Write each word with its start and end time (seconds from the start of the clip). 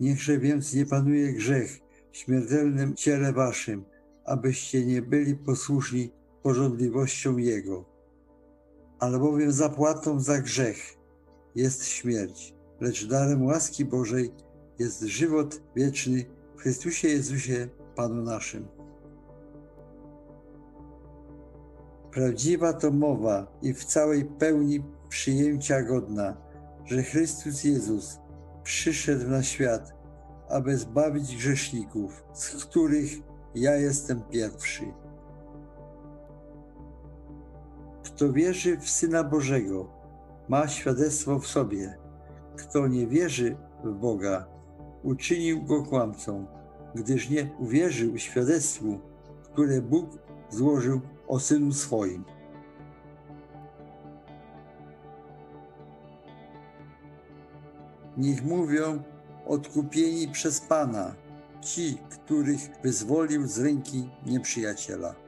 Niechże 0.00 0.38
więc 0.38 0.74
nie 0.74 0.86
panuje 0.86 1.32
grzech 1.32 1.80
w 2.12 2.16
śmiertelnym 2.16 2.94
ciele 2.94 3.32
waszym, 3.32 3.84
abyście 4.24 4.86
nie 4.86 5.02
byli 5.02 5.36
posłuszni 5.36 6.10
porządliwościom 6.42 7.40
Jego. 7.40 7.84
Albowiem 8.98 9.52
zapłatą 9.52 10.20
za 10.20 10.38
grzech 10.38 10.76
jest 11.54 11.84
śmierć, 11.84 12.54
lecz 12.80 13.06
darem 13.06 13.44
łaski 13.44 13.84
Bożej 13.84 14.30
jest 14.78 15.00
żywot 15.00 15.62
wieczny 15.76 16.24
w 16.56 16.60
Chrystusie 16.60 17.08
Jezusie, 17.08 17.68
Panu 17.96 18.22
naszym. 18.22 18.66
Prawdziwa 22.10 22.72
to 22.72 22.90
mowa 22.90 23.58
i 23.62 23.74
w 23.74 23.84
całej 23.84 24.24
pełni 24.24 24.84
przyjęcia 25.08 25.82
godna, 25.82 26.36
że 26.84 27.02
Chrystus 27.02 27.64
Jezus 27.64 28.18
przyszedł 28.64 29.30
na 29.30 29.42
świat, 29.42 29.94
aby 30.48 30.76
zbawić 30.76 31.36
grzeszników, 31.36 32.24
z 32.32 32.64
których 32.64 33.10
ja 33.54 33.76
jestem 33.76 34.22
pierwszy. 34.22 34.84
Kto 38.02 38.32
wierzy 38.32 38.76
w 38.78 38.90
Syna 38.90 39.24
Bożego, 39.24 39.88
ma 40.48 40.68
świadectwo 40.68 41.38
w 41.38 41.46
sobie. 41.46 41.98
Kto 42.56 42.88
nie 42.88 43.06
wierzy 43.06 43.56
w 43.84 43.92
Boga, 43.92 44.46
uczynił 45.02 45.62
go 45.62 45.82
kłamcą, 45.82 46.46
gdyż 46.94 47.30
nie 47.30 47.50
uwierzył 47.58 48.18
świadectwu, 48.18 49.00
które 49.42 49.82
Bóg 49.82 50.18
złożył 50.50 51.00
o 51.28 51.40
Synu 51.40 51.72
swoim. 51.72 52.24
Niech 58.16 58.44
mówią 58.44 59.02
odkupieni 59.46 60.28
przez 60.28 60.60
Pana, 60.60 61.14
ci, 61.60 61.98
których 62.10 62.60
wyzwolił 62.82 63.46
z 63.46 63.58
ręki 63.58 64.10
nieprzyjaciela. 64.26 65.23